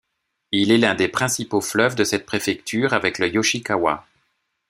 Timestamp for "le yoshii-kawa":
3.19-4.03